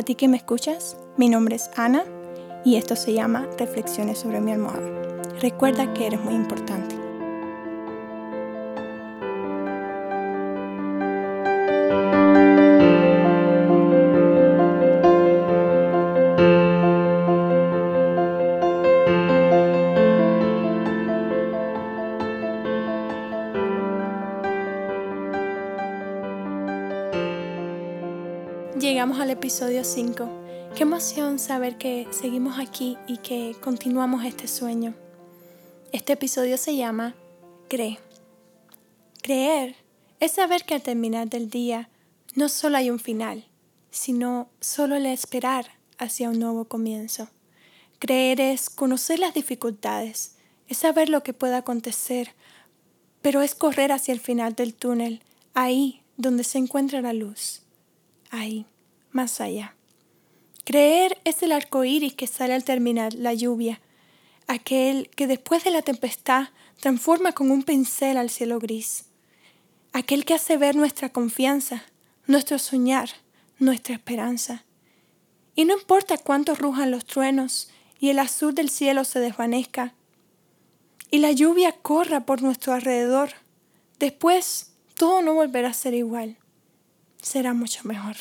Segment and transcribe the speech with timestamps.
[0.00, 2.04] A ti que me escuchas, mi nombre es Ana
[2.64, 4.80] y esto se llama Reflexiones sobre mi almohada.
[5.42, 6.99] Recuerda que eres muy importante.
[28.80, 30.72] Llegamos al episodio 5.
[30.74, 34.94] Qué emoción saber que seguimos aquí y que continuamos este sueño.
[35.92, 37.14] Este episodio se llama
[37.68, 37.98] Cree.
[39.20, 39.76] Creer
[40.18, 41.90] es saber que al terminar del día
[42.34, 43.44] no solo hay un final,
[43.90, 45.66] sino solo el esperar
[45.98, 47.28] hacia un nuevo comienzo.
[47.98, 50.36] Creer es conocer las dificultades,
[50.68, 52.32] es saber lo que puede acontecer,
[53.20, 57.60] pero es correr hacia el final del túnel, ahí donde se encuentra la luz
[58.30, 58.66] ahí,
[59.10, 59.74] más allá.
[60.64, 63.80] Creer es el arco iris que sale al terminar la lluvia,
[64.46, 66.48] aquel que después de la tempestad
[66.80, 69.04] transforma con un pincel al cielo gris,
[69.92, 71.84] aquel que hace ver nuestra confianza,
[72.26, 73.10] nuestro soñar,
[73.58, 74.64] nuestra esperanza.
[75.54, 79.94] Y no importa cuánto rujan los truenos y el azul del cielo se desvanezca,
[81.10, 83.30] y la lluvia corra por nuestro alrededor,
[83.98, 86.39] después todo no volverá a ser igual
[87.22, 88.16] será mucho mejor.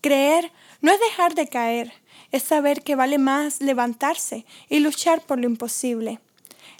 [0.00, 1.92] Creer no es dejar de caer,
[2.30, 6.20] es saber que vale más levantarse y luchar por lo imposible.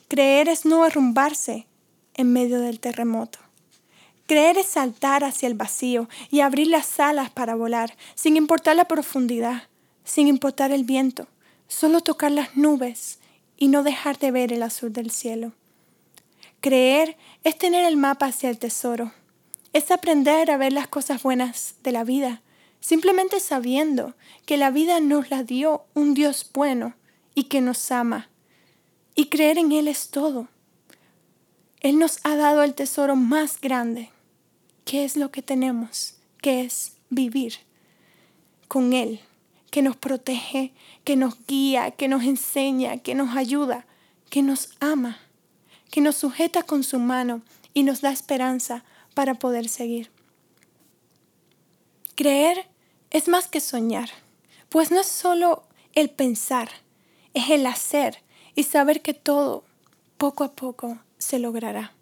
[0.08, 1.66] Creer es no arrumbarse
[2.14, 3.38] en medio del terremoto.
[4.26, 8.84] Creer es saltar hacia el vacío y abrir las alas para volar, sin importar la
[8.84, 9.64] profundidad,
[10.04, 11.26] sin importar el viento,
[11.66, 13.18] solo tocar las nubes
[13.56, 15.52] y no dejar de ver el azul del cielo.
[16.60, 19.12] Creer es tener el mapa hacia el tesoro,
[19.72, 22.42] es aprender a ver las cosas buenas de la vida,
[22.80, 24.14] simplemente sabiendo
[24.46, 26.94] que la vida nos la dio un Dios bueno
[27.34, 28.30] y que nos ama.
[29.14, 30.48] Y creer en Él es todo.
[31.80, 34.10] Él nos ha dado el tesoro más grande,
[34.84, 37.54] que es lo que tenemos, que es vivir
[38.68, 39.20] con Él,
[39.70, 40.72] que nos protege,
[41.04, 43.86] que nos guía, que nos enseña, que nos ayuda,
[44.30, 45.18] que nos ama,
[45.90, 47.42] que nos sujeta con su mano
[47.74, 48.84] y nos da esperanza
[49.18, 50.12] para poder seguir.
[52.14, 52.68] Creer
[53.10, 54.08] es más que soñar,
[54.68, 55.64] pues no es solo
[55.96, 56.68] el pensar,
[57.34, 58.22] es el hacer
[58.54, 59.64] y saber que todo,
[60.18, 61.94] poco a poco, se logrará.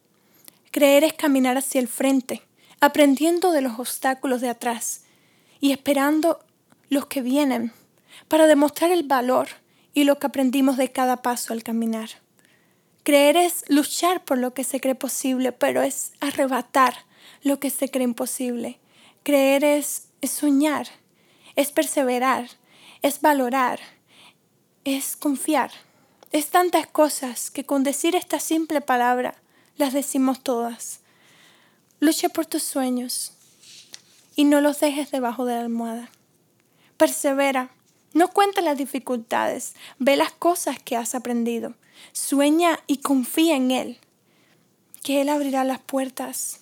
[0.73, 2.43] Creer es caminar hacia el frente,
[2.81, 5.05] aprendiendo de los obstáculos de atrás
[5.59, 6.45] y esperando
[6.91, 7.73] los que vienen
[8.29, 9.49] para demostrar el valor
[9.95, 12.26] y lo que aprendimos de cada paso al caminar.
[13.07, 16.93] Creer es luchar por lo que se cree posible, pero es arrebatar
[17.45, 18.81] lo que se cree imposible.
[19.23, 20.89] Creer es, soñar,
[21.55, 22.49] es perseverar,
[23.03, 23.79] es valorar,
[24.83, 25.71] es confiar.
[26.33, 29.37] Es tantas cosas que con decir esta simple palabra
[29.77, 30.99] las decimos todas.
[32.01, 33.35] Lucha por tus sueños
[34.35, 36.11] y no los dejes debajo de la almohada.
[36.97, 37.71] Persevera,
[38.17, 41.75] no cuenta las dificultades, ve las cosas que has aprendido.
[42.13, 43.99] Sueña y confía en Él,
[45.03, 46.61] que Él abrirá las puertas.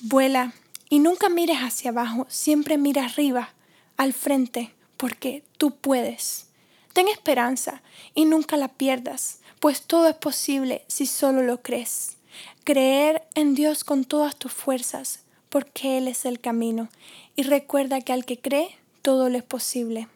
[0.00, 0.54] Vuela
[0.88, 3.52] y nunca mires hacia abajo, siempre mira arriba,
[3.96, 6.46] al frente, porque tú puedes.
[6.92, 7.82] Ten esperanza
[8.14, 12.16] y nunca la pierdas, pues todo es posible si solo lo crees.
[12.62, 16.88] Creer en Dios con todas tus fuerzas, porque Él es el camino.
[17.34, 20.08] Y recuerda que al que cree, todo le es posible.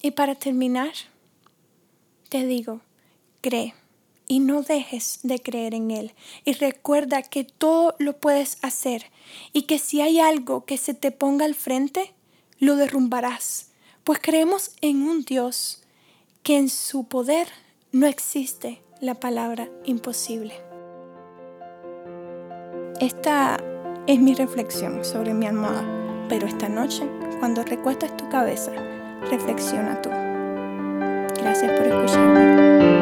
[0.00, 0.92] Y para terminar,
[2.28, 2.80] te digo,
[3.40, 3.74] cree
[4.28, 6.12] y no dejes de creer en Él.
[6.44, 9.06] Y recuerda que todo lo puedes hacer
[9.52, 12.14] y que si hay algo que se te ponga al frente,
[12.58, 13.70] lo derrumbarás,
[14.04, 15.82] pues creemos en un Dios
[16.42, 17.48] que en su poder
[17.92, 20.54] no existe la palabra imposible.
[23.00, 23.62] Esta
[24.06, 25.97] es mi reflexión sobre mi almohada,
[26.28, 27.08] pero esta noche,
[27.38, 28.72] cuando recuestas tu cabeza,
[29.30, 30.10] reflexiona tú.
[31.40, 32.97] Gracias por escucharme.